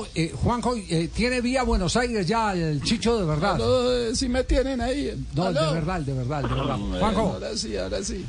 Juanjo, 0.00 0.06
eh, 0.14 0.32
Juanjo 0.34 0.74
eh, 0.76 1.08
tiene 1.14 1.40
vía 1.40 1.62
Buenos 1.62 1.96
Aires 1.96 2.26
ya 2.26 2.52
el 2.52 2.82
Chicho 2.82 3.18
de 3.18 3.24
verdad. 3.26 3.56
No, 3.58 4.14
si 4.14 4.28
me 4.28 4.44
tienen 4.44 4.80
ahí. 4.80 5.12
No, 5.34 5.52
de 5.52 5.60
verdad, 5.60 6.00
de 6.00 6.12
verdad, 6.12 6.42
de 6.42 6.54
verdad. 6.54 6.76
Juanjo. 6.98 7.20
Ahora 7.34 7.56
sí, 7.56 7.76
ahora 7.76 8.02
sí. 8.02 8.24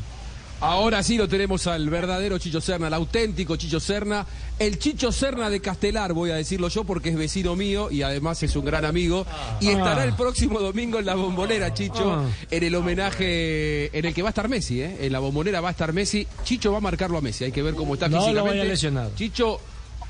Ahora 0.63 1.01
sí 1.01 1.17
lo 1.17 1.27
tenemos 1.27 1.65
al 1.65 1.89
verdadero 1.89 2.37
Chicho 2.37 2.61
Serna, 2.61 2.85
al 2.85 2.93
auténtico 2.93 3.55
Chicho 3.55 3.79
Serna, 3.79 4.23
el 4.59 4.77
Chicho 4.77 5.11
Serna 5.11 5.49
de 5.49 5.59
Castelar, 5.59 6.13
voy 6.13 6.29
a 6.29 6.35
decirlo 6.35 6.67
yo, 6.67 6.83
porque 6.83 7.09
es 7.09 7.15
vecino 7.15 7.55
mío 7.55 7.89
y 7.89 8.03
además 8.03 8.43
es 8.43 8.55
un 8.55 8.63
gran 8.65 8.85
amigo. 8.85 9.25
Y 9.59 9.69
estará 9.69 10.03
el 10.03 10.13
próximo 10.13 10.59
domingo 10.59 10.99
en 10.99 11.07
la 11.07 11.15
bombonera, 11.15 11.73
Chicho, 11.73 12.25
en 12.51 12.63
el 12.63 12.75
homenaje 12.75 13.97
en 13.97 14.05
el 14.05 14.13
que 14.13 14.21
va 14.21 14.29
a 14.29 14.33
estar 14.33 14.47
Messi, 14.49 14.81
¿eh? 14.83 14.97
En 15.01 15.11
la 15.11 15.17
bombonera 15.17 15.61
va 15.61 15.69
a 15.69 15.71
estar 15.71 15.93
Messi. 15.93 16.27
Chicho 16.43 16.71
va 16.71 16.77
a 16.77 16.81
marcarlo 16.81 17.17
a 17.17 17.21
Messi, 17.21 17.45
hay 17.45 17.51
que 17.51 17.63
ver 17.63 17.73
cómo 17.73 17.95
está 17.95 18.07
No 18.07 18.17
lo 18.17 18.21
físicamente. 18.25 18.49
vaya 18.59 18.61
a 18.61 18.71
lesionar. 18.71 19.15
Chicho, 19.15 19.59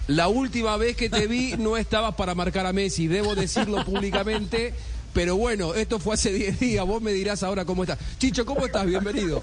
la 0.07 0.27
última 0.27 0.77
vez 0.77 0.95
que 0.97 1.09
te 1.09 1.27
vi 1.27 1.55
no 1.57 1.77
estabas 1.77 2.15
para 2.15 2.36
marcar 2.36 2.65
a 2.65 2.73
Messi, 2.73 3.07
debo 3.07 3.35
decirlo 3.35 3.84
públicamente. 3.85 4.73
Pero 5.13 5.35
bueno, 5.35 5.73
esto 5.73 5.99
fue 5.99 6.13
hace 6.13 6.31
10 6.34 6.59
días, 6.59 6.85
vos 6.85 7.02
me 7.02 7.12
dirás 7.12 7.43
ahora 7.43 7.66
cómo 7.66 7.84
estás. 7.84 7.99
Chicho, 8.17 8.45
¿cómo 8.45 8.66
estás? 8.66 8.85
Bienvenido. 8.85 9.41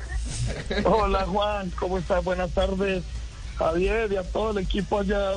Hola 0.84 1.26
Juan, 1.26 1.70
¿cómo 1.78 1.98
estás? 1.98 2.24
Buenas 2.24 2.50
tardes, 2.52 3.02
Javier 3.58 4.10
y 4.12 4.16
a 4.16 4.22
todo 4.22 4.50
el 4.52 4.58
equipo 4.64 4.98
allá 5.00 5.32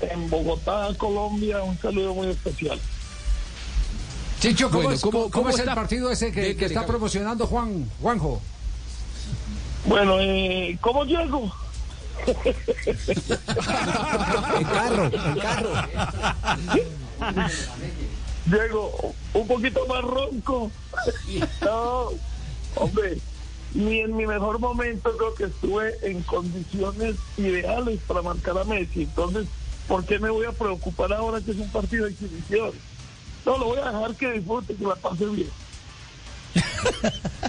en 0.00 0.28
Bogotá, 0.28 0.88
Colombia. 0.98 1.62
Un 1.62 1.78
saludo 1.78 2.14
muy 2.14 2.28
especial. 2.28 2.80
Chicho, 4.40 4.66
¿cómo, 4.68 4.82
Bueno, 4.82 4.94
es, 4.96 5.00
¿cómo- 5.00 5.30
cómo- 5.30 5.48
es 5.50 5.54
el 5.54 5.60
está? 5.62 5.74
partido 5.74 6.10
ese 6.10 6.30
que, 6.32 6.50
está 6.66 6.84
promocionando 6.84 7.46
Juan, 7.46 7.88
Juanjo? 8.02 8.42
Bueno, 9.86 10.16
eh, 10.20 10.76
¿cómo 10.80 11.04
llego? 11.04 11.54
En 14.56 14.64
carro, 14.64 15.04
en 15.12 15.38
carro. 15.38 15.70
Llego 18.46 19.14
un 19.32 19.46
poquito 19.46 19.86
más 19.86 20.02
ronco. 20.02 20.70
No, 21.62 22.10
hombre, 22.76 23.18
ni 23.74 24.00
en 24.00 24.16
mi 24.16 24.26
mejor 24.26 24.58
momento 24.58 25.16
creo 25.16 25.34
que 25.34 25.44
estuve 25.44 25.94
en 26.02 26.22
condiciones 26.22 27.16
ideales 27.36 28.00
para 28.06 28.22
marcar 28.22 28.58
a 28.58 28.64
Messi. 28.64 29.02
Entonces, 29.02 29.46
¿por 29.88 30.04
qué 30.04 30.18
me 30.18 30.30
voy 30.30 30.46
a 30.46 30.52
preocupar 30.52 31.12
ahora 31.12 31.40
que 31.40 31.50
es 31.50 31.58
un 31.58 31.70
partido 31.70 32.06
de 32.06 32.12
exhibición? 32.12 32.72
No, 33.44 33.58
lo 33.58 33.66
voy 33.66 33.78
a 33.78 33.90
dejar 33.90 34.14
que 34.14 34.32
disfrute, 34.32 34.74
que 34.74 34.84
la 34.84 34.96
pase 34.96 35.26
bien. 35.26 35.50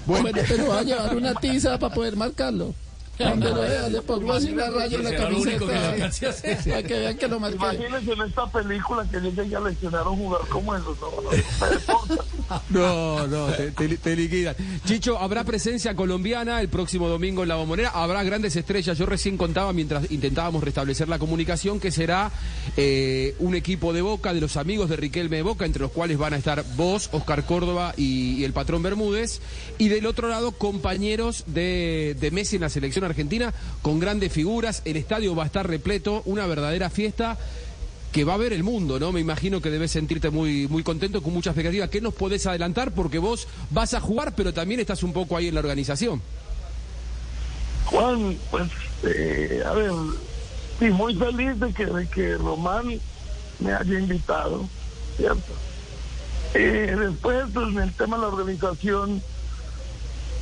Bueno, 0.06 0.30
pero 0.48 0.68
va 0.68 0.80
a 0.80 0.84
llevar 0.84 1.16
una 1.16 1.36
tiza 1.36 1.78
para 1.78 1.94
poder 1.94 2.16
marcarlo. 2.16 2.74
Cuando 3.18 3.50
lo 3.50 3.62
vea, 3.62 3.90
le 3.90 4.02
pongo 4.02 4.34
así 4.34 4.52
una 4.52 4.70
raya 4.70 4.98
en 4.98 5.04
la 5.04 5.16
camiseta. 5.16 5.66
Para 5.66 6.84
que 6.84 7.00
vean 7.00 7.18
que 7.18 7.28
lo 7.28 7.40
marqué. 7.40 7.56
Imagínense 7.56 8.12
en 8.12 8.22
esta 8.22 8.52
película 8.52 9.06
que 9.10 9.20
llegue 9.20 9.56
a 9.56 9.60
lesionar 9.60 10.06
a 10.06 10.10
un 10.10 10.18
jugador 10.18 10.48
como 10.50 10.76
esos. 10.76 11.00
No, 11.00 11.12
no, 11.22 11.30
me 11.32 11.38
deportan. 11.70 12.18
No, 12.18 12.24
no, 12.26 12.35
te, 13.58 13.72
te- 13.72 13.98
te 13.98 14.16
liquidan. 14.16 14.56
Chicho, 14.86 15.18
¿habrá 15.18 15.44
presencia 15.44 15.96
colombiana 15.96 16.62
el 16.62 16.70
próximo 16.70 17.08
domingo 17.08 17.44
en 17.44 17.50
la 17.50 17.56
bombonera? 17.56 17.90
¿Habrá 17.90 18.24
grandes 18.24 18.56
estrellas? 18.56 18.98
Yo 18.98 19.06
recién 19.06 19.38
contaba 19.38 19.74
mientras 19.74 20.12
intentábamos 20.12 20.64
restablecer 20.64 21.08
la 21.10 21.20
comunicación 21.20 21.80
que 21.80 21.92
será 21.92 22.32
eh, 22.78 23.36
un 23.40 23.56
equipo 23.56 23.94
de 23.94 24.02
Boca, 24.02 24.34
de 24.34 24.42
los 24.42 24.58
amigos 24.58 24.90
de 24.90 24.96
Riquelme 24.98 25.38
de 25.38 25.42
Boca, 25.44 25.66
entre 25.66 25.82
los 25.82 25.92
cuales 25.92 26.18
van 26.18 26.34
a 26.34 26.38
estar 26.38 26.64
vos, 26.76 27.10
Oscar 27.12 27.46
Córdoba 27.46 27.94
y, 27.98 28.36
y 28.40 28.44
el 28.44 28.54
patrón 28.54 28.84
Bermúdez. 28.84 29.42
Y 29.78 29.88
del 29.90 30.06
otro 30.06 30.28
lado, 30.30 30.52
compañeros 30.52 31.44
de, 31.48 32.16
de 32.20 32.32
Messi 32.32 32.56
en 32.58 32.62
la 32.64 32.70
selección 32.70 33.06
argentina, 33.06 33.54
con 33.82 34.00
grandes 34.00 34.32
figuras. 34.32 34.82
El 34.86 34.98
estadio 34.98 35.36
va 35.36 35.44
a 35.44 35.48
estar 35.48 35.68
repleto, 35.68 36.22
una 36.26 36.46
verdadera 36.46 36.90
fiesta 36.90 37.38
que 38.16 38.24
va 38.24 38.36
a 38.36 38.38
ver 38.38 38.54
el 38.54 38.64
mundo, 38.64 38.98
¿no? 38.98 39.12
Me 39.12 39.20
imagino 39.20 39.60
que 39.60 39.70
debes 39.70 39.92
sentirte 39.92 40.30
muy, 40.30 40.70
muy 40.70 40.84
contento, 40.84 41.22
con 41.22 41.34
mucha 41.34 41.50
expectativa. 41.50 41.90
¿Qué 41.90 42.00
nos 42.00 42.14
podés 42.14 42.46
adelantar? 42.48 42.94
Porque 42.94 43.20
vos 43.20 43.46
vas 43.72 43.94
a 43.94 44.00
jugar, 44.00 44.34
pero 44.38 44.54
también 44.54 44.80
estás 44.80 45.04
un 45.04 45.12
poco 45.12 45.36
ahí 45.36 45.50
en 45.50 45.56
la 45.56 45.60
organización. 45.60 46.22
Juan, 47.88 48.38
pues, 48.50 48.72
eh, 49.04 49.62
a 49.66 49.74
ver, 49.74 49.92
sí, 50.80 50.86
muy 50.92 51.14
feliz 51.14 51.60
de 51.60 51.74
que, 51.74 51.86
de 51.88 52.08
que 52.08 52.38
Román 52.38 53.02
me 53.60 53.74
haya 53.74 54.00
invitado, 54.00 54.66
¿cierto? 55.18 55.52
Eh, 56.54 56.96
después, 56.98 57.48
pues, 57.54 57.68
en 57.68 57.80
el 57.80 57.94
tema 57.96 58.16
de 58.16 58.22
la 58.22 58.28
organización, 58.30 59.22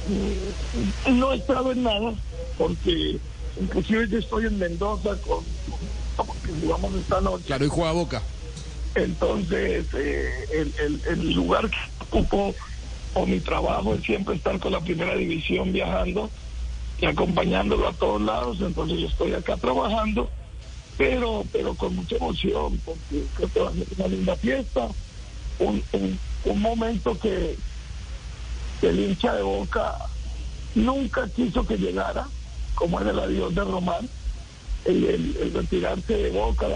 mm, 0.10 1.18
no 1.18 1.34
he 1.34 1.38
estado 1.38 1.72
en 1.72 1.82
nada, 1.82 2.14
porque 2.56 3.18
inclusive 3.60 4.10
yo 4.10 4.20
estoy 4.20 4.46
en 4.46 4.60
Mendoza 4.60 5.18
con, 5.26 5.44
porque 6.46 6.62
jugamos 6.62 6.96
esta 6.96 7.22
noche. 7.22 7.44
Claro, 7.46 7.66
y 7.66 7.70
juega 7.70 7.92
Boca. 7.92 8.24
Entonces, 8.96 9.86
eh, 9.94 10.30
el, 10.54 10.74
el- 10.80 11.02
el 11.08 11.34
lugar 11.34 11.70
que 11.70 11.78
ocupo 12.06 12.54
o 13.16 13.26
mi 13.26 13.40
trabajo 13.40 13.96
es 13.96 14.04
siempre 14.04 14.36
estar 14.36 14.60
con 14.60 14.72
la 14.72 14.82
primera 14.82 15.16
división 15.16 15.72
viajando 15.72 16.30
y 17.00 17.06
acompañándolo 17.06 17.88
a 17.88 17.94
todos 17.94 18.22
lados. 18.22 18.58
Entonces, 18.62 19.00
yo 19.00 19.08
estoy 19.08 19.34
acá 19.34 19.58
trabajando, 19.58 20.30
pero 20.98 21.44
pero 21.52 21.76
con 21.76 21.96
mucha 21.96 22.18
emoción, 22.18 22.80
porque 22.86 23.24
creo 23.36 23.50
que 23.50 23.60
va 23.60 23.70
a 23.70 23.74
ser 23.74 23.88
una 23.98 24.08
linda 24.08 24.36
fiesta, 24.38 24.88
un, 25.60 25.84
un, 25.94 26.20
un 26.46 26.62
momento 26.62 27.18
que, 27.20 27.56
que 28.80 28.90
el 28.90 29.00
hincha 29.00 29.34
de 29.34 29.42
Boca 29.44 29.96
nunca 30.76 31.28
quiso 31.30 31.66
que 31.66 31.78
llegara, 31.78 32.28
como 32.76 33.00
era 33.00 33.12
el 33.12 33.20
adiós 33.20 33.56
de 33.56 33.64
Román, 33.64 34.08
el, 34.86 35.36
el- 35.38 35.54
retirarse 35.54 36.14
de 36.14 36.30
Boca 36.32 36.68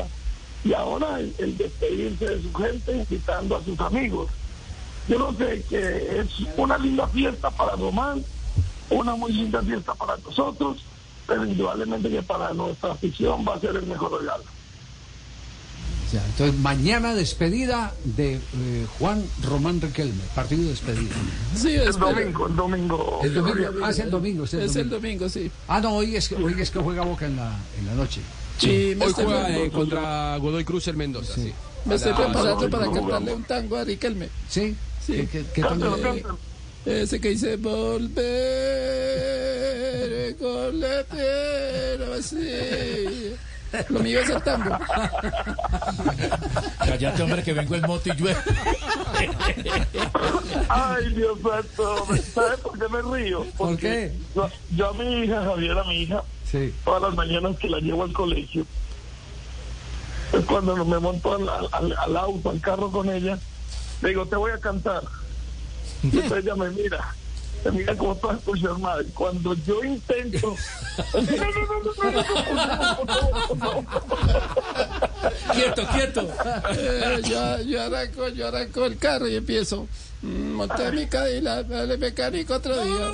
y 0.63 0.73
ahora 0.73 1.19
el, 1.19 1.35
el 1.39 1.57
despedirse 1.57 2.25
de 2.25 2.41
su 2.41 2.53
gente 2.53 2.91
invitando 2.95 3.57
a 3.57 3.63
sus 3.63 3.79
amigos. 3.79 4.29
Yo 5.07 5.17
no 5.19 5.33
sé 5.37 5.63
que 5.69 6.19
es 6.19 6.27
una 6.57 6.77
linda 6.77 7.07
fiesta 7.07 7.49
para 7.51 7.75
Román, 7.75 8.25
una 8.89 9.15
muy 9.15 9.31
linda 9.31 9.61
fiesta 9.61 9.95
para 9.95 10.17
nosotros, 10.17 10.83
pero 11.25 11.45
indudablemente 11.45 12.09
que 12.09 12.23
para 12.23 12.53
nuestra 12.53 12.91
afición 12.93 13.45
va 13.47 13.55
a 13.55 13.59
ser 13.61 13.75
el 13.75 13.85
mejor 13.85 14.19
regalo. 14.19 14.43
Ya, 16.13 16.23
entonces, 16.25 16.57
mañana 16.61 17.13
despedida 17.15 17.93
de 18.05 18.35
eh, 18.35 18.39
Juan 18.97 19.21
Román 19.43 19.81
Riquelme, 19.81 20.21
partido 20.33 20.63
de 20.63 20.69
despedida. 20.69 21.13
Sí, 21.55 21.71
El 21.75 21.89
espero. 21.89 22.13
domingo, 22.13 22.47
el 22.47 22.55
domingo. 22.55 23.19
El 23.23 23.33
domingo, 23.33 23.67
ah, 23.83 23.89
es 23.89 23.99
el 23.99 24.09
domingo, 24.09 24.43
es 24.45 24.53
el 24.53 24.61
Es 24.61 24.75
el 24.77 24.89
domingo. 24.89 25.25
domingo, 25.25 25.29
sí. 25.29 25.51
Ah, 25.67 25.81
no, 25.81 25.95
hoy 25.95 26.15
es, 26.15 26.29
que, 26.29 26.35
hoy 26.35 26.55
es 26.59 26.71
que 26.71 26.79
juega 26.79 27.03
Boca 27.03 27.25
en 27.25 27.35
la, 27.35 27.53
en 27.77 27.85
la 27.87 27.93
noche. 27.95 28.21
Sí, 28.57 28.93
me 28.97 29.03
Hoy 29.05 29.09
estoy, 29.11 29.25
juega 29.25 29.57
eh, 29.57 29.69
contra 29.69 30.37
Godoy 30.37 30.63
Cruz 30.63 30.87
el 30.87 30.95
Mendoza, 30.95 31.33
sí. 31.35 31.51
me 31.85 31.95
estoy 31.95 32.13
preparando 32.13 32.69
para 32.69 32.89
cantarle 32.89 33.33
un 33.33 33.43
tango 33.43 33.75
a 33.75 33.83
Riquelme. 33.83 34.29
¿Sí? 34.49 34.75
Sí. 35.05 35.27
¿Qué, 35.31 35.45
qué- 35.53 35.61
cántalo. 35.61 35.97
Ese 36.85 37.19
que 37.19 37.29
dice 37.31 37.57
volver 39.27 40.37
con 40.37 40.79
la 40.79 41.03
piedra 41.03 42.09
vacía. 42.09 43.35
Lo 43.89 43.99
mío 43.99 44.19
es 44.21 44.29
el 44.29 44.41
tango. 44.43 44.69
Cállate, 46.79 47.23
hombre, 47.23 47.43
que 47.43 47.53
vengo 47.53 47.75
en 47.75 47.81
moto 47.81 48.09
y 48.09 48.15
llueve. 48.15 48.39
Ay, 50.69 51.13
Dios 51.13 51.37
santo, 51.41 52.05
¿sabes 52.33 52.59
por 52.59 52.77
qué 52.79 52.87
me 52.89 53.01
río? 53.01 53.43
¿Por 53.57 53.69
Porque 53.69 53.81
qué? 53.81 54.13
Yo, 54.35 54.49
yo 54.75 54.89
a 54.89 54.93
mi 54.93 55.23
hija, 55.23 55.43
Javier, 55.43 55.77
a 55.77 55.83
mi 55.83 56.01
hija, 56.03 56.23
Sí. 56.49 56.73
todas 56.85 57.01
las 57.01 57.15
mañanas 57.15 57.57
que 57.57 57.67
la 57.69 57.79
llevo 57.79 58.03
al 58.03 58.13
colegio, 58.13 58.65
es 60.33 60.45
cuando 60.45 60.75
me 60.85 60.99
monto 60.99 61.33
al, 61.35 61.49
al- 61.71 61.97
al 61.97 62.17
auto, 62.17 62.49
al 62.51 62.61
carro 62.61 62.91
con 62.91 63.09
ella, 63.09 63.37
le 64.01 64.09
digo, 64.09 64.25
te 64.25 64.35
voy 64.35 64.51
a 64.51 64.59
cantar. 64.59 65.01
Y 66.03 66.07
entonces 66.19 66.43
ella 66.45 66.55
me 66.55 66.69
mira, 66.69 67.15
mira 67.73 67.95
como 67.95 68.15
toda 68.15 68.33
entusiasmada. 68.35 69.03
Cuando 69.13 69.53
yo 69.53 69.83
intento... 69.83 70.55
Quieto, 75.53 75.87
quieto. 75.93 76.29
Eh, 76.71 77.21
yo, 77.27 77.61
yo, 77.63 77.81
arranco, 77.83 78.27
yo 78.29 78.47
arranco 78.47 78.85
el 78.85 78.97
carro 78.97 79.27
y 79.27 79.35
empiezo. 79.35 79.87
mm, 80.21 80.51
Monté 80.53 80.91
mi 80.91 81.05
Cadillac, 81.07 81.69
el 81.71 81.97
mecánico 81.97 82.55
otro 82.55 82.83
día. 82.83 83.11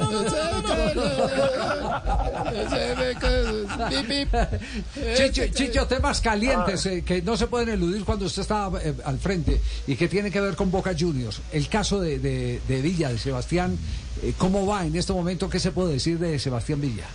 Chicho, 5.16 5.44
Chicho, 5.54 5.88
temas 5.88 6.22
calientes 6.22 6.86
eh, 6.86 7.04
que 7.06 7.22
no 7.22 7.36
se 7.38 7.48
pueden 7.48 7.69
eludir 7.69 8.04
cuando 8.04 8.25
usted 8.25 8.42
está 8.42 8.69
eh, 8.81 8.94
al 9.06 9.18
frente 9.19 9.60
y 9.88 9.95
que 9.95 10.07
tiene 10.07 10.31
que 10.31 10.42
ver 10.42 10.56
con 10.56 10.72
Boca 10.72 10.94
Juniors. 10.98 11.42
El 11.51 11.68
caso 11.68 12.00
de, 12.00 12.19
de- 12.19 12.62
de 12.68 12.81
Villa, 12.81 13.10
de 13.10 13.18
Sebastián, 13.18 13.74
eh, 13.74 14.12
¿cómo 14.38 14.66
va 14.66 14.86
en 14.86 14.96
este 14.96 15.14
momento? 15.14 15.50
¿Qué 15.50 15.60
se 15.60 15.72
puede 15.72 15.94
decir 15.94 16.20
de 16.20 16.40
Sebastián 16.40 16.80
Villa? 16.80 17.06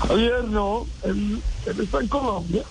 Javier, 0.00 0.44
no, 0.44 0.86
él, 1.04 1.40
él 1.66 1.80
está 1.80 2.00
en 2.00 2.08
Colombia. 2.08 2.64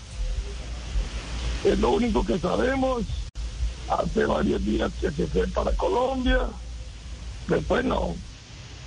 Es 1.64 1.80
lo 1.80 1.92
único 1.92 2.26
que 2.26 2.40
sabemos. 2.40 3.04
Hace 3.90 4.26
varios 4.26 4.64
días 4.66 4.92
que 5.00 5.12
se 5.12 5.28
fue 5.28 5.48
para 5.48 5.72
Colombia. 5.74 6.48
Después 7.48 7.84
no, 7.86 8.16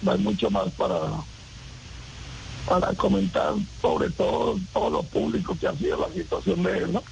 no 0.02 0.12
hay 0.12 0.18
mucho 0.18 0.50
más 0.50 0.70
para, 0.72 1.00
para 2.68 2.92
comentar 2.94 3.54
sobre 3.80 4.10
todo 4.10 4.58
todo 4.72 4.90
lo 4.90 5.02
público 5.02 5.56
que 5.58 5.66
ha 5.66 5.76
sido 5.76 5.98
la 5.98 6.12
situación 6.12 6.62
de 6.62 6.78
él, 6.78 6.92
¿no? 6.92 7.02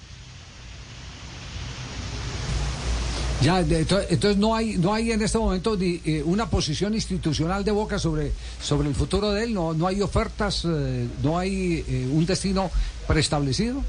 Ya, 3.42 3.62
de- 3.62 3.86
ento- 3.86 4.04
entonces 4.10 4.36
no 4.36 4.54
hay 4.54 4.76
no 4.76 4.92
hay 4.92 5.12
en 5.12 5.22
este 5.22 5.38
momento 5.38 5.74
ni, 5.76 6.00
eh, 6.04 6.22
una 6.24 6.50
posición 6.50 6.94
institucional 6.94 7.64
de 7.64 7.70
Boca 7.72 7.98
sobre 7.98 8.32
sobre 8.62 8.88
el 8.88 8.94
futuro 8.94 9.30
de 9.32 9.44
él, 9.44 9.54
no 9.54 9.72
no 9.72 9.86
hay 9.86 10.02
ofertas, 10.02 10.64
eh, 10.66 11.06
no 11.22 11.38
hay 11.38 11.82
eh, 11.88 12.08
un 12.12 12.26
destino 12.26 12.70
preestablecido. 13.06 13.82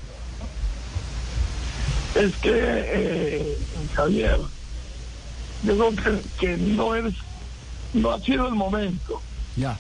Es 2.16 2.34
que, 2.42 3.58
Javier, 3.94 4.38
yo 5.64 5.78
creo 5.78 5.92
que, 5.96 6.22
que 6.40 6.58
no 6.58 6.94
es, 6.96 7.14
no 7.94 8.12
ha 8.12 8.20
sido 8.20 8.48
el 8.48 8.54
momento. 8.56 9.22
Ya. 9.56 9.78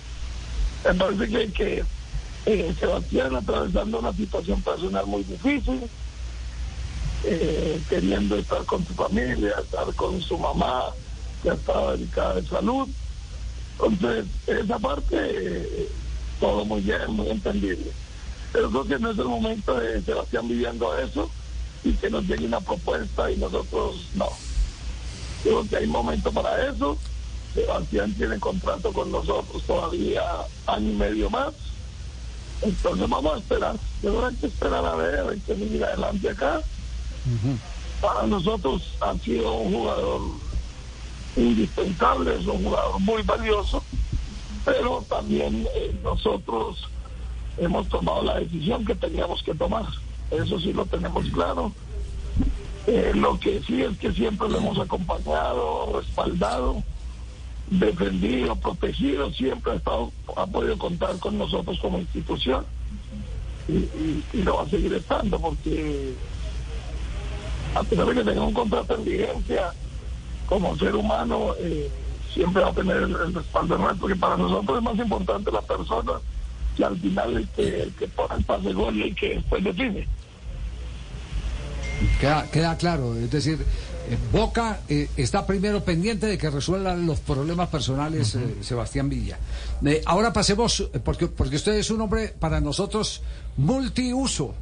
Me 0.85 0.93
parece 0.95 1.27
que, 1.51 1.83
que 2.45 2.73
Sebastián 2.79 3.35
atravesando 3.35 3.99
una 3.99 4.13
situación 4.13 4.61
personal 4.61 5.05
muy 5.07 5.23
difícil, 5.23 5.81
eh, 7.23 7.81
queriendo 7.89 8.35
estar 8.35 8.65
con 8.65 8.85
su 8.85 8.93
familia, 8.93 9.55
estar 9.61 9.93
con 9.95 10.21
su 10.21 10.37
mamá, 10.37 10.85
que 11.43 11.49
estaba 11.49 11.93
delicada 11.93 12.35
de 12.35 12.47
salud. 12.47 12.87
Entonces, 13.73 14.25
esa 14.47 14.79
parte, 14.79 15.17
eh, 15.17 15.89
todo 16.39 16.65
muy 16.65 16.81
bien, 16.81 17.11
muy 17.11 17.29
entendible. 17.29 17.91
Pero 18.53 18.69
creo 18.69 18.85
que 18.85 18.99
no 18.99 19.11
es 19.11 19.17
el 19.17 19.25
momento 19.25 19.79
de 19.79 20.01
Sebastián 20.01 20.47
viviendo 20.47 20.97
eso 20.97 21.29
y 21.83 21.93
que 21.93 22.09
nos 22.09 22.25
llegue 22.25 22.45
una 22.45 22.59
propuesta 22.59 23.31
y 23.31 23.37
nosotros 23.37 24.07
no. 24.15 24.29
Creo 25.43 25.67
que 25.67 25.77
hay 25.77 25.87
momento 25.87 26.31
para 26.31 26.69
eso. 26.69 26.97
Sebastián 27.53 28.13
tiene 28.13 28.39
contrato 28.39 28.93
con 28.93 29.11
nosotros 29.11 29.63
todavía 29.63 30.23
año 30.67 30.91
y 30.91 30.95
medio 30.95 31.29
más. 31.29 31.53
Entonces 32.61 33.09
vamos 33.09 33.35
a 33.35 33.37
esperar. 33.39 33.75
Yo 34.03 34.09
creo 34.09 34.21
que 34.21 34.27
hay 34.27 34.35
que 34.35 34.47
esperar 34.47 34.85
a 34.85 34.95
ver, 34.95 35.19
hay 35.29 35.39
que 35.39 35.55
seguir 35.55 35.83
adelante 35.83 36.29
acá. 36.29 36.61
Para 38.01 38.25
nosotros 38.27 38.95
ha 39.01 39.15
sido 39.19 39.53
un 39.53 39.73
jugador 39.73 40.21
indispensable, 41.35 42.35
es 42.35 42.45
un 42.45 42.63
jugador 42.63 42.99
muy 42.99 43.21
valioso, 43.21 43.83
pero 44.65 45.05
también 45.07 45.67
eh, 45.75 45.95
nosotros 46.03 46.89
hemos 47.57 47.87
tomado 47.89 48.23
la 48.23 48.39
decisión 48.39 48.85
que 48.85 48.95
teníamos 48.95 49.43
que 49.43 49.53
tomar. 49.53 49.85
Eso 50.31 50.59
sí 50.59 50.73
lo 50.73 50.85
tenemos 50.85 51.25
claro. 51.27 51.71
Eh, 52.87 53.11
lo 53.13 53.39
que 53.39 53.61
sí 53.61 53.83
es 53.83 53.97
que 53.99 54.11
siempre 54.11 54.49
lo 54.49 54.57
hemos 54.57 54.79
acompañado, 54.79 55.99
respaldado, 55.99 56.83
defendido, 57.69 58.55
protegido, 58.55 59.31
siempre 59.31 59.73
ha, 59.73 59.75
estado, 59.75 60.11
ha 60.35 60.47
podido 60.47 60.77
contar 60.77 61.17
con 61.19 61.37
nosotros 61.37 61.79
como 61.79 61.99
institución 61.99 62.65
y, 63.67 64.41
lo 64.41 64.57
va 64.57 64.63
a 64.63 64.69
seguir 64.69 64.93
estando 64.93 65.39
porque 65.39 66.13
a 67.75 67.83
pesar 67.83 68.05
de 68.05 68.13
que 68.13 68.23
tenga 68.23 68.43
un 68.43 68.53
contrato 68.53 68.95
en 68.95 69.05
vigencia, 69.05 69.73
como 70.47 70.77
ser 70.77 70.95
humano, 70.95 71.53
eh, 71.59 71.89
siempre 72.33 72.61
va 72.61 72.69
a 72.69 72.73
tener 72.73 72.97
el, 72.97 73.15
el 73.15 73.33
respaldo 73.33 73.77
nuestro, 73.77 74.07
que 74.07 74.15
para 74.15 74.37
nosotros 74.37 74.77
es 74.77 74.83
más 74.83 74.97
importante 74.97 75.51
la 75.51 75.61
persona 75.61 76.13
que 76.75 76.85
al 76.85 76.97
final 76.97 77.37
el 77.37 77.47
que, 77.49 77.81
el 77.83 77.93
que 77.93 78.07
pone 78.07 78.35
el 78.35 78.43
pase 78.43 78.73
gol 78.73 78.95
y 78.95 79.03
el 79.03 79.15
que 79.15 79.35
después 79.35 79.63
define. 79.63 80.07
Queda, 82.19 82.49
queda 82.49 82.77
claro, 82.77 83.15
es 83.15 83.29
decir, 83.29 83.63
Boca 84.31 84.81
eh, 84.89 85.09
está 85.17 85.45
primero 85.45 85.83
pendiente 85.83 86.27
de 86.27 86.37
que 86.37 86.49
resuelvan 86.49 87.05
los 87.05 87.19
problemas 87.19 87.69
personales 87.69 88.35
eh, 88.35 88.57
Sebastián 88.61 89.09
Villa. 89.09 89.37
Eh, 89.85 90.01
ahora 90.05 90.33
pasemos, 90.33 90.89
eh, 90.93 90.99
porque, 90.99 91.27
porque 91.27 91.55
usted 91.55 91.73
es 91.73 91.89
un 91.91 92.01
hombre 92.01 92.33
para 92.39 92.59
nosotros 92.61 93.21
multiuso. 93.57 94.53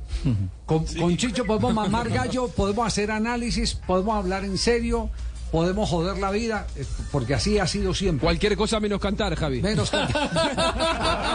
Con, 0.66 0.86
con 0.86 1.18
Chicho 1.18 1.46
podemos 1.46 1.74
mamar 1.74 2.10
gallo, 2.12 2.48
podemos 2.50 2.88
hacer 2.88 3.12
análisis, 3.12 3.74
podemos 3.74 4.16
hablar 4.16 4.44
en 4.44 4.58
serio, 4.58 5.10
podemos 5.52 5.90
joder 5.90 6.18
la 6.18 6.32
vida, 6.32 6.68
eh, 6.76 6.86
porque 7.12 7.34
así 7.34 7.58
ha 7.60 7.66
sido 7.68 7.94
siempre. 7.94 8.26
Cualquier 8.26 8.56
cosa 8.56 8.80
menos 8.80 9.00
cantar, 9.00 9.36
Javi. 9.36 9.62
Menos 9.62 9.90
que- 9.90 9.98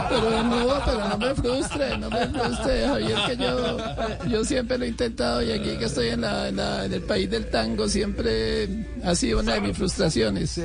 Pero 0.08 0.42
no, 0.44 0.66
pero 0.84 1.08
no 1.08 1.18
me 1.18 1.34
frustre, 1.34 1.98
no 1.98 2.10
me 2.10 2.26
frustre, 2.28 2.86
Javier, 2.86 3.18
que 3.26 3.36
yo, 3.36 3.76
yo 4.28 4.44
siempre 4.44 4.78
lo 4.78 4.84
he 4.84 4.88
intentado 4.88 5.42
y 5.42 5.50
aquí 5.50 5.76
que 5.78 5.86
estoy 5.86 6.08
en, 6.10 6.20
la, 6.20 6.48
en, 6.48 6.56
la- 6.56 6.84
en 6.84 6.92
el 6.92 7.02
país 7.02 7.28
del 7.30 7.48
tango 7.50 7.88
siempre 7.88 8.68
ha 9.02 9.14
sido 9.14 9.40
una 9.40 9.54
de 9.54 9.60
mis 9.62 9.76
frustraciones. 9.76 10.58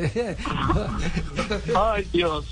Ay, 1.76 2.08
Dios. 2.12 2.46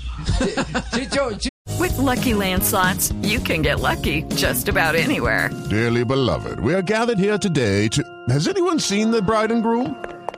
Chicho, 0.94 1.30
Chi- 1.38 1.48
With 1.78 1.96
Lucky 1.98 2.34
Land 2.34 2.62
slots, 2.64 3.12
you 3.22 3.38
can 3.40 3.62
get 3.62 3.80
lucky 3.80 4.22
just 4.34 4.68
about 4.68 4.94
anywhere. 4.96 5.50
Dearly 5.70 6.04
beloved, 6.04 6.58
we 6.60 6.74
are 6.74 6.82
gathered 6.82 7.18
here 7.18 7.38
today 7.38 7.88
to. 7.88 8.02
Has 8.30 8.48
anyone 8.48 8.80
seen 8.80 9.10
the 9.12 9.22
bride 9.22 9.52
and 9.52 9.62
groom? 9.62 9.94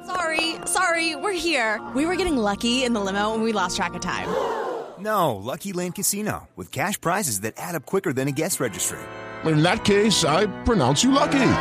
Sorry, 0.07 0.50
sorry, 0.65 1.17
we're 1.17 1.33
here. 1.33 1.81
We 1.95 2.07
were 2.07 2.17
getting 2.17 2.37
lucky 2.37 2.85
in 2.85 2.93
the 2.93 3.01
limo 3.01 3.35
and 3.35 3.43
we 3.43 3.53
lost 3.53 3.77
track 3.77 3.95
of 3.95 4.01
time. 4.01 4.29
No, 4.99 5.37
Lucky 5.37 5.73
Land 5.73 5.95
Casino, 5.95 6.49
with 6.57 6.71
cash 6.71 7.01
prizes 7.01 7.41
that 7.41 7.55
add 7.57 7.75
up 7.75 7.87
quicker 7.87 8.13
than 8.13 8.29
a 8.29 8.33
guest 8.33 8.61
registry. 8.61 8.99
In 9.45 9.63
that 9.63 9.85
case, 9.85 10.25
I 10.25 10.47
pronounce 10.65 11.03
you 11.03 11.13
lucky. 11.13 11.53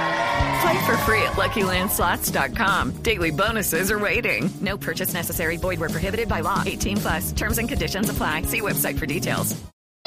Play 0.61 0.85
for 0.85 0.97
free 1.05 1.21
at 1.23 1.37
LuckyLandSlots.com. 1.37 3.01
Daily 3.01 3.31
bonuses 3.31 3.89
are 3.91 3.99
waiting. 3.99 4.49
No 4.59 4.77
purchase 4.77 5.13
necessary. 5.13 5.55
Void 5.55 5.79
were 5.79 5.87
prohibited 5.89 6.27
by 6.27 6.41
law. 6.41 6.63
18 6.65 6.97
plus. 6.97 7.31
Terms 7.31 7.57
and 7.57 7.69
conditions 7.69 8.09
apply. 8.09 8.41
See 8.43 8.59
website 8.59 8.99
for 8.99 9.05
details. 9.05 9.55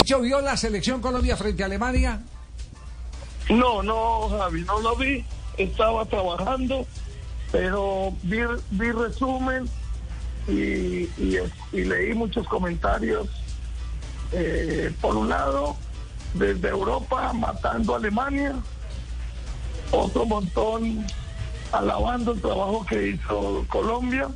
Chicho 0.02 0.20
vio 0.20 0.40
la 0.42 0.56
selección 0.56 1.00
Colombia 1.00 1.36
frente 1.36 1.62
a 1.62 1.66
Alemania. 1.66 2.20
No, 3.48 3.80
no, 3.80 4.28
Javi, 4.28 4.64
no 4.64 4.78
lo 4.78 4.94
vi. 4.94 5.24
Estaba 5.56 6.04
trabajando, 6.06 6.86
pero 7.52 8.14
vi, 8.22 8.38
vi 8.70 8.90
resumen 8.90 9.68
y, 10.48 11.08
y- 11.22 11.38
leí 11.72 12.14
muchos 12.14 12.48
comentarios. 12.48 13.28
Eh, 14.32 14.90
por 15.00 15.14
un 15.14 15.28
lado, 15.28 15.76
desde 16.34 16.68
Europa 16.70 17.32
matando 17.34 17.92
a 17.94 17.98
Alemania, 17.98 18.54
otro 19.90 20.24
montón 20.24 21.06
alabando 21.70 22.32
el 22.32 22.40
trabajo 22.40 22.84
que 22.88 23.08
hizo 23.08 23.64
Colombia. 23.68 24.28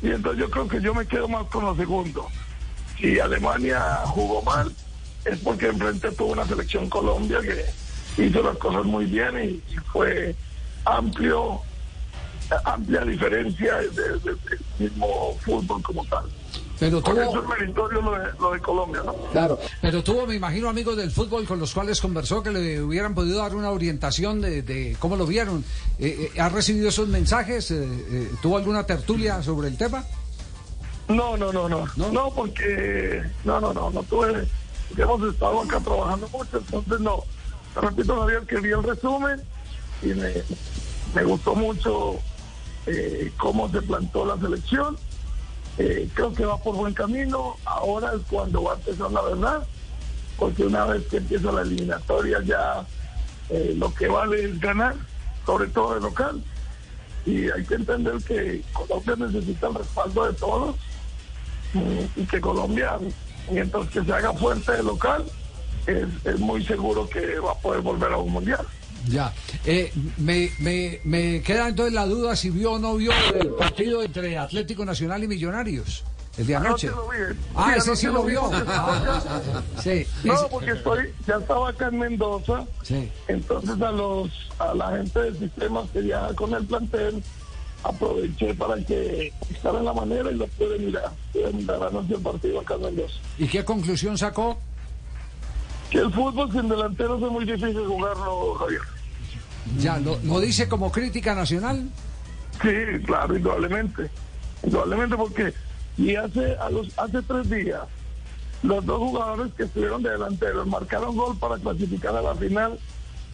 Y 0.00 0.10
entonces 0.10 0.40
yo 0.40 0.50
creo 0.50 0.66
que 0.68 0.80
yo 0.80 0.94
me 0.94 1.06
quedo 1.06 1.28
más 1.28 1.46
con 1.48 1.64
lo 1.66 1.76
segundo. 1.76 2.26
Si 2.98 3.20
Alemania 3.20 3.80
jugó 4.06 4.42
mal, 4.42 4.74
es 5.24 5.38
porque 5.40 5.66
enfrente 5.66 6.10
tuvo 6.12 6.32
una 6.32 6.46
selección 6.46 6.88
Colombia 6.88 7.40
que 7.40 8.22
hizo 8.22 8.42
las 8.42 8.56
cosas 8.56 8.84
muy 8.84 9.04
bien 9.04 9.62
y 9.68 9.76
fue 9.92 10.34
amplio, 10.84 11.60
amplia 12.64 13.00
diferencia 13.02 13.76
del 13.76 14.22
del 14.22 14.38
mismo 14.78 15.36
fútbol 15.40 15.82
como 15.82 16.04
tal. 16.06 16.24
Pero 16.78 17.00
Por 17.00 17.18
eso 17.18 17.32
tuvo, 17.32 17.42
es 17.42 17.58
meritorio 17.58 18.00
lo 18.00 18.12
de, 18.12 18.26
lo 18.38 18.52
de 18.52 18.60
Colombia, 18.60 19.02
¿no? 19.04 19.12
Claro, 19.32 19.58
pero 19.82 20.02
tuvo, 20.04 20.26
me 20.26 20.36
imagino, 20.36 20.68
amigos 20.68 20.96
del 20.96 21.10
fútbol 21.10 21.44
con 21.44 21.58
los 21.58 21.74
cuales 21.74 22.00
conversó 22.00 22.40
que 22.40 22.52
le 22.52 22.80
hubieran 22.80 23.16
podido 23.16 23.38
dar 23.38 23.56
una 23.56 23.70
orientación 23.72 24.40
de, 24.40 24.62
de 24.62 24.96
cómo 25.00 25.16
lo 25.16 25.26
vieron. 25.26 25.64
Eh, 25.98 26.30
eh, 26.34 26.40
¿Ha 26.40 26.48
recibido 26.48 26.88
esos 26.88 27.08
mensajes? 27.08 27.72
Eh, 27.72 27.82
eh, 27.82 28.30
¿Tuvo 28.40 28.58
alguna 28.58 28.86
tertulia 28.86 29.42
sobre 29.42 29.68
el 29.68 29.76
tema? 29.76 30.04
No, 31.08 31.36
no, 31.36 31.52
no, 31.52 31.68
no, 31.68 31.84
¿No? 31.96 32.12
no, 32.12 32.30
porque 32.30 33.24
no, 33.44 33.60
no, 33.60 33.72
no, 33.72 33.90
no 33.90 34.02
tuve, 34.04 34.46
porque 34.88 35.02
hemos 35.02 35.22
estado 35.32 35.62
acá 35.62 35.80
trabajando 35.80 36.28
mucho, 36.28 36.58
entonces 36.58 37.00
no. 37.00 37.24
Te 37.74 37.80
repito, 37.80 38.20
Javier, 38.20 38.42
que 38.42 38.60
vi 38.60 38.70
el 38.70 38.82
resumen 38.84 39.42
y 40.02 40.08
me, 40.08 40.32
me 41.14 41.24
gustó 41.24 41.56
mucho 41.56 42.20
eh, 42.88 43.32
cómo 43.36 43.68
se 43.70 43.82
plantó 43.82 44.24
la 44.24 44.38
selección. 44.38 44.96
Eh, 45.78 46.08
creo 46.14 46.32
que 46.32 46.44
va 46.44 46.56
por 46.58 46.74
buen 46.74 46.94
camino. 46.94 47.56
Ahora 47.64 48.12
es 48.14 48.22
cuando 48.30 48.62
va 48.62 48.72
a 48.72 48.76
empezar 48.76 49.10
la 49.10 49.22
verdad, 49.22 49.66
porque 50.38 50.64
una 50.64 50.86
vez 50.86 51.06
que 51.06 51.18
empieza 51.18 51.52
la 51.52 51.62
eliminatoria 51.62 52.40
ya 52.42 52.86
eh, 53.50 53.74
lo 53.76 53.92
que 53.94 54.08
vale 54.08 54.44
es 54.44 54.58
ganar, 54.58 54.94
sobre 55.44 55.68
todo 55.68 55.94
de 55.94 56.00
local. 56.00 56.42
Y 57.26 57.50
hay 57.50 57.64
que 57.64 57.74
entender 57.74 58.14
que 58.26 58.62
Colombia 58.72 59.16
necesita 59.16 59.68
el 59.68 59.74
respaldo 59.74 60.26
de 60.26 60.32
todos 60.34 60.76
y 62.16 62.24
que 62.24 62.40
Colombia, 62.40 62.98
mientras 63.50 63.88
que 63.90 64.02
se 64.02 64.12
haga 64.12 64.32
fuerte 64.32 64.72
de 64.72 64.82
local, 64.82 65.26
es 65.86 66.38
muy 66.38 66.64
seguro 66.64 67.08
que 67.08 67.38
va 67.38 67.52
a 67.52 67.58
poder 67.58 67.82
volver 67.82 68.12
a 68.12 68.16
un 68.16 68.32
mundial. 68.32 68.66
Ya. 69.06 69.32
Eh, 69.64 69.92
me, 70.18 70.50
me, 70.58 71.00
me 71.04 71.40
queda 71.42 71.68
entonces 71.68 71.94
la 71.94 72.06
duda 72.06 72.34
si 72.36 72.50
vio 72.50 72.72
o 72.72 72.78
no 72.78 72.96
vio 72.96 73.12
el 73.34 73.48
partido 73.50 74.02
entre 74.02 74.36
Atlético 74.38 74.84
Nacional 74.84 75.22
y 75.24 75.28
Millonarios. 75.28 76.04
El 76.36 76.46
de 76.46 76.56
anoche. 76.56 76.88
Anoche. 76.88 77.36
Ah, 77.56 77.72
Sí, 77.74 77.78
ese 77.78 77.96
sí 77.96 78.06
lo 78.06 78.12
lo 78.14 78.22
vi 78.24 78.30
vio. 78.32 78.50
Ah, 78.68 79.40
sí. 79.82 80.06
No, 80.24 80.34
porque 80.48 80.70
estoy, 80.72 81.12
ya 81.26 81.36
estaba 81.36 81.70
acá 81.70 81.88
en 81.88 81.98
Mendoza, 81.98 82.64
Sí. 82.82 83.10
entonces 83.26 83.80
a 83.80 83.90
los 83.90 84.30
a 84.58 84.74
la 84.74 84.96
gente 84.98 85.20
de 85.20 85.38
sistemas 85.38 85.88
que 85.90 86.00
viaja 86.00 86.34
con 86.34 86.52
el 86.54 86.64
plantel 86.64 87.22
aproveché 87.84 88.54
para 88.54 88.76
que 88.84 89.32
estar 89.50 89.74
en 89.74 89.84
la 89.84 89.92
manera 89.92 90.30
y 90.30 90.34
lo 90.34 90.46
pude 90.48 90.78
mirar, 90.78 91.10
pude 91.32 91.52
mirar 91.52 91.82
anoche 91.82 92.14
el 92.14 92.20
partido 92.20 92.60
acá 92.60 92.74
en 92.74 92.82
Mendoza. 92.82 93.14
¿Y 93.38 93.46
qué 93.46 93.64
conclusión 93.64 94.18
sacó? 94.18 94.58
Que 95.90 95.98
el 95.98 96.12
fútbol 96.12 96.52
sin 96.52 96.68
delanteros 96.68 97.22
es 97.22 97.30
muy 97.30 97.44
difícil 97.44 97.86
jugarlo, 97.86 98.54
Javier. 98.54 98.80
Ya, 99.78 99.98
¿lo, 99.98 100.18
lo 100.24 100.40
dice 100.40 100.68
como 100.68 100.90
crítica 100.92 101.34
nacional? 101.34 101.88
Sí, 102.62 103.04
claro, 103.04 103.36
indudablemente. 103.36 104.10
Indudablemente 104.62 105.16
porque 105.16 105.54
y 105.96 106.14
hace 106.14 106.56
a 106.56 106.70
los 106.70 106.96
hace 106.98 107.20
tres 107.22 107.50
días 107.50 107.82
los 108.62 108.84
dos 108.86 108.98
jugadores 108.98 109.52
que 109.54 109.64
estuvieron 109.64 110.02
de 110.02 110.10
delanteros 110.10 110.66
marcaron 110.66 111.16
gol 111.16 111.36
para 111.38 111.58
clasificar 111.58 112.16
a 112.16 112.22
la 112.22 112.34
final. 112.34 112.78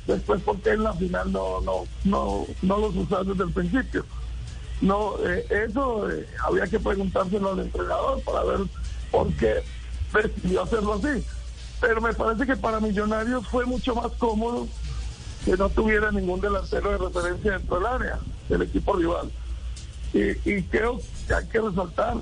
Después 0.06 0.42
porque 0.44 0.70
en 0.70 0.82
la 0.82 0.92
final 0.92 1.32
no 1.32 1.60
no 1.62 1.84
no 2.04 2.46
no 2.62 2.78
los 2.78 2.94
usaron 2.96 3.28
desde 3.28 3.44
el 3.44 3.52
principio. 3.52 4.04
No, 4.80 5.14
eh, 5.24 5.46
eso 5.66 6.10
eh, 6.10 6.26
había 6.46 6.66
que 6.66 6.78
preguntárselo 6.78 7.52
al 7.52 7.60
entrenador 7.60 8.20
para 8.22 8.44
ver 8.44 8.60
por 9.10 9.32
qué 9.34 9.62
decidió 10.12 10.62
hacerlo 10.62 10.94
así. 10.94 11.24
Pero 11.80 12.00
me 12.00 12.12
parece 12.12 12.46
que 12.46 12.56
para 12.56 12.80
Millonarios 12.80 13.46
fue 13.48 13.66
mucho 13.66 13.94
más 13.94 14.12
cómodo 14.12 14.66
que 15.44 15.56
no 15.56 15.68
tuviera 15.68 16.10
ningún 16.10 16.40
delantero 16.40 16.90
de 16.90 16.98
referencia 16.98 17.52
dentro 17.52 17.76
del 17.76 17.86
área 17.86 18.18
del 18.48 18.62
equipo 18.62 18.94
rival. 18.94 19.30
Y, 20.12 20.62
creo 20.62 21.00
que 21.26 21.34
hay 21.34 21.46
que 21.48 21.60
resaltar 21.60 22.16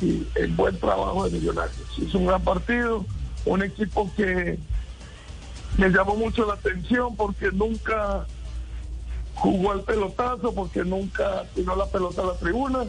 el 0.00 0.54
buen 0.54 0.78
trabajo 0.78 1.28
de 1.28 1.38
Millonarios. 1.38 1.98
Es 2.00 2.14
un 2.14 2.26
gran 2.26 2.42
partido, 2.42 3.04
un 3.44 3.62
equipo 3.62 4.10
que 4.16 4.58
me 5.76 5.88
llamó 5.90 6.16
mucho 6.16 6.46
la 6.46 6.54
atención 6.54 7.14
porque 7.14 7.50
nunca 7.52 8.26
jugó 9.34 9.72
al 9.72 9.82
pelotazo, 9.82 10.52
porque 10.54 10.84
nunca 10.84 11.44
tiró 11.54 11.76
la 11.76 11.86
pelota 11.86 12.22
a 12.22 12.26
la 12.26 12.34
tribuna, 12.34 12.84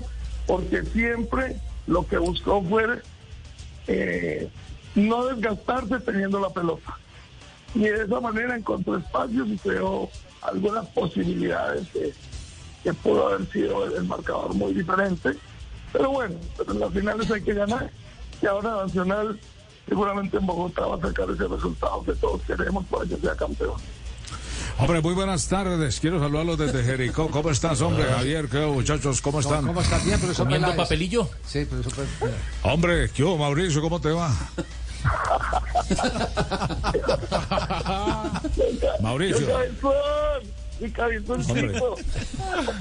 porque 0.48 0.84
siempre 0.86 1.58
lo 1.88 2.08
que 2.08 2.18
buscó 2.18 2.64
fue 2.64 3.02
eh, 3.88 4.50
no 4.96 5.26
desgastarse 5.26 6.00
teniendo 6.00 6.40
la 6.40 6.50
pelota. 6.50 6.98
Y 7.74 7.82
de 7.82 8.04
esa 8.04 8.20
manera 8.20 8.56
encontró 8.56 8.98
espacios 8.98 9.48
y 9.48 9.58
creó 9.58 10.10
algunas 10.42 10.86
posibilidades 10.88 11.88
que, 11.90 12.14
que 12.84 12.94
pudo 12.96 13.28
haber 13.30 13.50
sido 13.52 13.86
el 13.96 14.04
marcador 14.06 14.54
muy 14.54 14.74
diferente. 14.74 15.32
Pero 15.94 16.12
bueno, 16.12 16.36
pero 16.58 16.72
en 16.74 16.80
las 16.80 16.92
finales 16.92 17.32
hay 17.32 17.42
que 17.42 17.54
ganar. 17.54 17.90
Y 18.42 18.46
ahora 18.46 18.84
Nacional 18.86 19.40
seguramente 19.88 20.38
en 20.38 20.46
Bogotá 20.46 20.86
va 20.86 20.96
a 20.96 21.02
sacar 21.02 21.30
ese 21.30 21.48
resultado 21.48 22.04
que 22.04 22.14
todos 22.14 22.42
queremos 22.44 22.86
para 22.86 23.06
que 23.06 23.18
sea 23.18 23.36
campeón. 23.36 23.76
Hombre, 24.78 25.02
muy 25.02 25.14
buenas 25.14 25.48
tardes. 25.48 26.00
Quiero 26.00 26.20
saludarlos 26.20 26.58
desde 26.58 26.84
Jericó. 26.86 27.30
¿Cómo 27.30 27.52
estás, 27.52 27.82
hombre? 27.82 28.04
Javier, 28.06 28.48
¿qué 28.48 28.66
muchachos? 28.66 29.22
¿Cómo 29.22 29.40
están? 29.42 29.66
¿Cómo 29.68 29.82
estás? 29.82 30.04
Bien, 30.06 30.18
profesor 30.20 30.46
¿Comiendo 30.46 30.68
Peláez. 30.68 30.84
papelillo? 30.84 31.30
Sí, 31.46 31.66
profesor. 31.66 32.06
Hombre, 32.64 33.10
¿qué 33.14 33.24
hubo, 33.24 33.38
Mauricio? 33.38 33.82
¿Cómo 33.82 34.02
te 34.02 34.10
va? 34.10 34.34
Mauricio. 39.02 39.48
Hombre. 41.48 41.80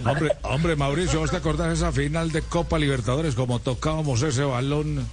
Hombre, 0.06 0.32
hombre, 0.42 0.76
Mauricio, 0.76 1.20
¿vos 1.20 1.30
te 1.30 1.36
acordás 1.36 1.68
de 1.68 1.74
esa 1.74 1.92
final 1.92 2.32
de 2.32 2.40
Copa 2.42 2.78
Libertadores 2.78 3.34
como 3.34 3.58
tocábamos 3.58 4.22
ese 4.22 4.44
balón 4.44 5.06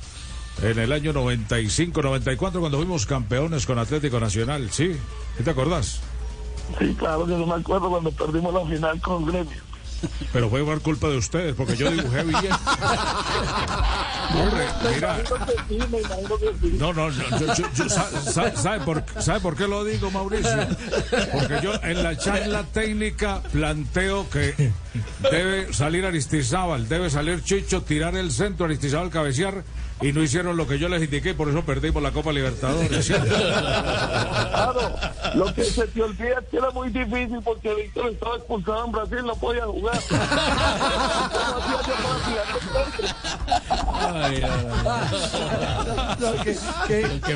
en 0.62 0.80
el 0.80 0.92
año 0.94 1.14
95, 1.14 2.02
94 2.02 2.60
cuando 2.60 2.78
fuimos 2.78 3.06
campeones 3.06 3.66
con 3.66 3.78
Atlético 3.78 4.20
Nacional? 4.20 4.70
¿Sí? 4.72 4.96
¿Sí 5.38 5.44
te 5.44 5.50
acordás? 5.50 6.00
Sí, 6.80 6.96
claro 6.98 7.26
que 7.26 7.34
no 7.34 7.46
me 7.46 7.56
acuerdo 7.56 7.90
cuando 7.90 8.12
perdimos 8.12 8.54
la 8.54 8.66
final 8.66 9.02
con 9.02 9.26
Gremio. 9.26 9.68
Pero 10.32 10.50
fue 10.50 10.64
por 10.64 10.80
culpa 10.82 11.08
de 11.08 11.18
ustedes, 11.18 11.56
porque 11.56 11.76
yo 11.76 11.92
dibujé 11.92 12.24
bien. 12.24 12.40
Mira. 14.94 15.18
No, 16.80 16.94
no, 16.94 17.10
yo, 17.10 17.24
yo- 17.56 17.70
yo- 17.74 17.90
sa- 17.90 18.10
sa- 18.22 18.56
¿sabe, 18.56 18.80
por, 18.82 19.04
¿sabe 19.20 19.40
por 19.40 19.56
qué 19.56 19.68
lo 19.68 19.84
digo, 19.84 20.12
Mauricio? 20.12 20.68
Porque 21.32 21.60
yo 21.62 21.74
en 21.84 22.04
la 22.04 22.18
charla 22.18 22.64
técnica 22.72 23.42
planteo 23.52 24.30
que 24.30 24.72
debe 25.32 25.74
salir 25.74 26.06
Aristizábal, 26.06 26.88
debe 26.88 27.10
salir 27.10 27.44
Chicho, 27.44 27.82
tirar 27.84 28.16
el 28.16 28.32
centro, 28.32 28.66
Aristizábal 28.66 29.10
cabecear, 29.10 29.64
y 30.02 30.12
no 30.14 30.22
hicieron 30.22 30.56
lo 30.58 30.68
que 30.68 30.78
yo 30.78 30.90
les 30.90 31.02
indiqué, 31.04 31.34
por 31.34 31.50
eso 31.50 31.64
perdimos 31.64 32.04
la 32.04 32.12
Copa 32.12 32.32
Libertadores. 32.32 33.12
Claro, 34.58 34.96
lo 35.36 35.54
que 35.54 35.64
se 35.64 35.88
te 35.88 36.02
olvida 36.02 36.40
es 36.42 36.48
que 36.50 36.58
era 36.58 36.72
muy 36.72 36.90
difícil 36.90 37.40
porque 37.44 37.74
Víctor 37.74 38.10
estaba 38.10 38.36
expulsado 38.38 38.86
en 38.86 38.92
Brasil, 38.92 39.20
no 39.24 39.36
podía 39.36 39.66
jugar. 39.66 39.98
Que, 46.44 46.54
que, 46.88 47.20
que, 47.22 47.36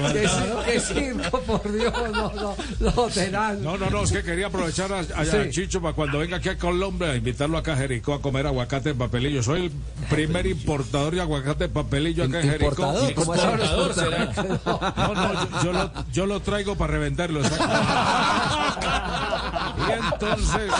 que 0.65 0.79
circo, 0.79 1.39
por 1.41 1.71
Dios, 1.71 1.93
no, 2.13 2.31
no, 2.33 2.55
no, 2.79 2.91
tenaz. 3.13 3.57
No, 3.59 3.77
no, 3.77 3.89
no, 3.89 4.03
es 4.03 4.11
que 4.11 4.23
quería 4.23 4.47
aprovechar 4.47 4.91
a, 4.91 4.99
a- 4.99 5.21
a. 5.21 5.49
Chicho 5.49 5.81
para 5.81 5.93
cuando 5.93 6.19
venga 6.19 6.37
aquí 6.37 6.49
a 6.49 6.57
Colombia, 6.57 7.15
invitarlo 7.15 7.57
acá 7.57 7.73
a 7.73 7.77
Jericó 7.77 8.13
a 8.13 8.21
comer 8.21 8.47
aguacate 8.47 8.89
en 8.91 8.97
papelillo. 8.97 9.43
Soy 9.43 9.65
el 9.65 9.71
primer 10.09 10.45
importador 10.47 11.13
de 11.15 11.21
aguacate 11.21 11.65
en 11.65 11.71
papelillo 11.71 12.23
acá 12.25 12.39
en 12.41 12.49
Jericó. 12.49 12.95
Importador, 13.09 13.93
será. 13.93 14.31
No, 14.95 15.13
no, 15.13 15.33
yo, 15.33 15.63
yo 15.63 15.73
lo, 15.73 15.91
yo 16.11 16.25
lo 16.25 16.39
traigo 16.41 16.75
para 16.75 16.93
revenderlo. 16.93 17.41
Y 19.87 19.91
entonces, 20.13 20.71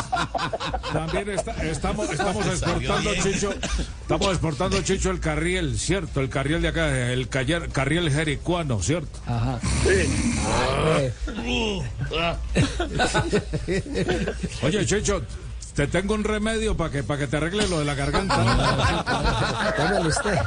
también 0.93 1.29
está- 1.29 1.51
estamos, 1.63 2.09
estamos 2.11 2.45
exportando, 2.45 3.13
Chicho, 3.15 3.53
estamos 4.01 4.27
exportando, 4.29 4.81
Chicho, 4.81 5.11
el 5.11 5.19
carriel, 5.19 5.77
¿cierto? 5.79 6.21
El 6.21 6.29
carriel 6.29 6.61
de 6.61 6.67
acá, 6.69 7.11
el 7.11 7.29
cayer- 7.29 7.69
carriel 7.71 8.11
jericuano, 8.11 8.81
¿cierto? 8.81 9.19
Ajá. 9.25 9.59
Oye, 14.63 14.85
Chicho, 14.85 15.21
te 15.75 15.87
tengo 15.87 16.13
un 16.13 16.23
remedio 16.23 16.75
para 16.77 16.91
que, 16.91 17.03
para 17.03 17.19
que 17.21 17.27
te 17.27 17.37
arregle 17.37 17.67
lo 17.67 17.79
de 17.79 17.85
la 17.85 17.95
garganta. 17.95 19.73
Tómelo 19.77 20.09
usted. 20.09 20.37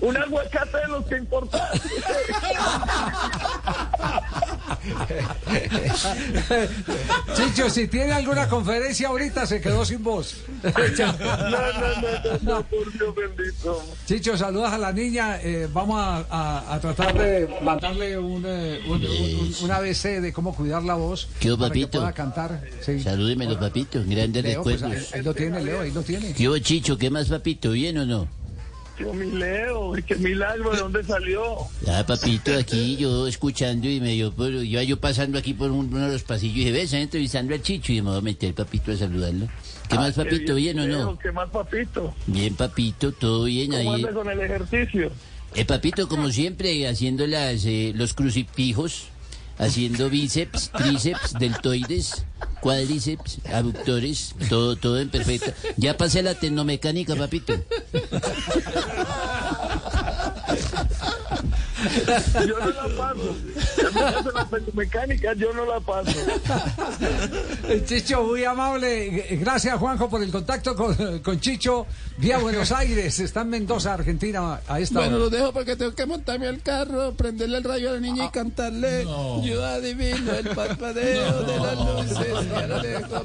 Un 0.00 0.16
aguacate 0.16 0.76
de 0.78 0.88
los 0.88 1.04
que 1.06 1.16
importan. 1.18 1.60
Chicho, 7.34 7.70
si 7.70 7.88
tiene 7.88 8.12
alguna 8.12 8.48
conferencia 8.48 9.08
ahorita, 9.08 9.46
se 9.46 9.60
quedó 9.60 9.84
sin 9.84 10.02
voz. 10.02 10.36
No, 10.62 10.70
no, 10.70 11.50
no, 11.50 12.38
no, 12.42 12.62
por 12.66 12.92
Dios 12.92 13.14
bendito. 13.14 13.82
Chicho, 14.06 14.36
saludas 14.36 14.72
a 14.72 14.78
la 14.78 14.92
niña. 14.92 15.40
eh, 15.40 15.68
vamos 15.72 16.00
a, 16.00 16.24
a- 16.30 16.74
a 16.74 16.80
tratar 16.80 17.16
de 17.16 17.48
mandarle 17.62 18.18
un, 18.18 18.44
eh, 18.46 18.80
un, 18.86 19.04
un- 19.04 19.54
un 19.62 19.70
ABC 19.70 20.20
de 20.20 20.32
cómo 20.32 20.54
cuidar 20.54 20.82
la 20.82 20.94
voz. 20.94 21.28
¿Qué 21.40 21.50
hubo, 21.50 21.58
para 21.58 21.72
que 21.74 21.80
papito? 21.82 21.98
pueda 22.00 22.12
cantar. 22.12 22.62
Sí. 22.80 23.02
Salúdemelo, 23.02 23.58
papito. 23.58 24.02
Grandes 24.06 24.44
Leo, 24.44 24.62
pues, 24.62 24.82
ahí, 24.82 24.90
recuerdos. 24.90 25.14
ahí 25.14 25.22
lo 25.22 25.34
tiene, 25.34 25.62
Leo, 25.62 25.80
ahí 25.80 25.90
lo 25.90 26.02
tiene. 26.02 26.32
¿Qué 26.34 26.48
hubo, 26.48 26.58
Chicho? 26.58 26.96
¿Qué 26.98 27.10
más, 27.10 27.28
papito? 27.28 27.72
¿Bien 27.72 27.98
o 27.98 28.06
no? 28.06 28.28
Leo, 28.98 29.92
qué 30.06 30.14
milagro, 30.16 30.70
¿de 30.70 30.78
dónde 30.78 31.02
salió? 31.02 31.42
Ah, 31.88 32.04
papito, 32.06 32.56
aquí 32.56 32.96
yo 32.96 33.26
escuchando 33.26 33.88
y 33.88 34.00
medio, 34.00 34.32
yo, 34.62 34.82
yo 34.82 35.00
pasando 35.00 35.36
aquí 35.38 35.52
por 35.52 35.70
un- 35.72 35.92
uno 35.92 36.06
de 36.06 36.12
los 36.12 36.22
pasillos 36.22 36.56
y 36.56 36.58
dije, 36.60 36.72
ves, 36.72 36.92
entrevistando 36.92 37.54
al 37.54 37.62
Chicho 37.62 37.92
y 37.92 38.00
me 38.02 38.10
voy 38.10 38.18
a 38.18 38.22
meter, 38.22 38.54
papito, 38.54 38.92
a 38.92 38.96
saludarlo. 38.96 39.48
¿Qué 39.88 39.96
más, 39.96 40.14
Qué 40.14 40.24
papito? 40.24 40.54
¿Bien 40.54 40.78
o 40.78 40.86
no? 40.86 41.18
¿Qué 41.18 41.32
más, 41.32 41.50
papito? 41.50 42.14
Bien, 42.26 42.54
papito, 42.54 43.10
todo 43.12 43.44
bien 43.44 43.72
¿Cómo 43.72 43.92
ahí. 43.94 44.04
anda 44.04 44.12
con 44.14 44.30
el 44.30 44.40
ejercicio? 44.40 45.10
Eh, 45.56 45.64
papito, 45.64 46.08
como 46.08 46.30
siempre, 46.30 46.86
haciendo 46.88 47.26
las, 47.26 47.64
eh, 47.64 47.92
los 47.94 48.14
crucifijos, 48.14 49.06
haciendo 49.58 50.08
bíceps, 50.08 50.70
tríceps, 50.70 51.34
deltoides, 51.38 52.24
cuádriceps, 52.64 53.40
abductores, 53.52 54.34
todo, 54.48 54.74
todo 54.74 54.98
en 54.98 55.10
perfecto. 55.10 55.52
Ya 55.76 55.98
pasé 55.98 56.22
la 56.22 56.34
tecnomecánica, 56.34 57.14
papito. 57.14 57.52
Yo 62.46 62.58
no 62.58 62.68
la 62.70 62.96
paso. 62.96 63.36
La 64.34 64.60
mecánica, 64.72 65.32
yo 65.34 65.52
no 65.52 65.64
la 65.66 65.80
paso. 65.80 66.12
Chicho, 67.86 68.22
muy 68.24 68.44
amable. 68.44 69.26
Gracias, 69.40 69.78
Juanjo, 69.78 70.08
por 70.08 70.22
el 70.22 70.30
contacto 70.30 70.74
con, 70.74 71.18
con 71.20 71.40
Chicho 71.40 71.86
vía 72.18 72.38
Buenos 72.38 72.72
Aires. 72.72 73.18
Está 73.20 73.42
en 73.42 73.50
Mendoza, 73.50 73.94
Argentina, 73.94 74.60
a 74.66 74.80
esta 74.80 75.00
Bueno, 75.00 75.16
hora. 75.16 75.24
lo 75.24 75.30
dejo 75.30 75.52
porque 75.52 75.76
tengo 75.76 75.94
que 75.94 76.06
montarme 76.06 76.46
al 76.48 76.62
carro, 76.62 77.12
prenderle 77.14 77.58
el 77.58 77.64
rayo 77.64 77.90
a 77.90 77.92
la 77.94 78.00
niña 78.00 78.24
y 78.26 78.30
cantarle 78.30 79.04
Yo 79.42 79.64
adivino 79.64 80.32
el 80.32 80.48
parpadeo 80.50 81.42
de 81.42 81.56
las 81.58 81.76
luces 81.78 82.28
ahora 82.54 82.82
le 82.82 82.88
dejo. 82.88 83.24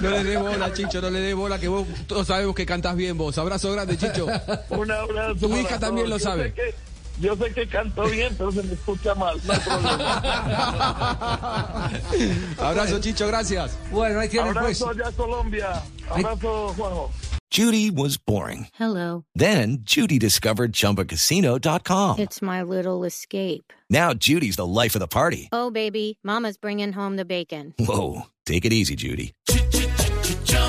No 0.00 0.10
le 0.10 0.24
dé 0.24 0.36
bola, 0.36 0.72
Chicho, 0.72 1.00
no 1.00 1.10
le 1.10 1.20
dé 1.20 1.34
bola, 1.34 1.58
que 1.58 1.68
vos 1.68 1.86
todos 2.06 2.26
sabemos 2.26 2.54
que 2.54 2.66
cantás 2.66 2.96
bien 2.96 3.16
vos. 3.16 3.36
Abrazo 3.38 3.72
grande, 3.72 3.96
Chicho. 3.96 4.26
Un 4.70 4.90
abrazo. 4.90 5.34
Tu 5.46 5.56
hija 5.56 5.78
también 5.78 6.08
lo 6.08 6.18
sabe. 6.18 6.54
Sé 7.20 7.22
que- 7.22 7.26
yo 7.26 7.36
sé 7.36 7.52
que 7.54 7.66
canto 7.68 8.04
bien, 8.08 8.34
pero 8.36 8.50
se 8.52 8.62
me 8.62 8.72
escucha 8.74 9.14
mal. 9.14 9.40
No 9.44 9.52
hay 9.52 9.60
problema. 9.60 10.20
Abrazo, 12.58 13.00
Chicho, 13.00 13.26
gracias. 13.26 13.76
Bueno, 13.90 14.20
ahí 14.20 14.28
tienen 14.28 14.54
pues. 14.54 14.80
Abrazo 14.82 15.04
allá 15.06 15.16
Colombia. 15.16 15.82
Abrazo, 16.10 16.74
Juanjo. 16.76 17.10
Judy 17.52 17.90
was 17.90 18.16
boring. 18.16 18.68
Hello. 18.78 19.24
Then 19.34 19.78
Judy 19.82 20.18
discovered 20.20 20.72
ChumbaCasino.com. 20.72 22.20
It's 22.20 22.40
my 22.40 22.62
little 22.62 23.02
escape. 23.04 23.72
Now 23.90 24.14
Judy's 24.14 24.54
the 24.54 24.64
life 24.66 24.94
of 24.94 25.00
the 25.00 25.08
party. 25.08 25.48
Oh, 25.50 25.70
baby, 25.72 26.18
Mama's 26.22 26.56
bringing 26.56 26.92
home 26.92 27.16
the 27.16 27.24
bacon. 27.24 27.74
Whoa, 27.76 28.26
take 28.46 28.64
it 28.64 28.72
easy, 28.72 28.94
Judy. 28.94 29.32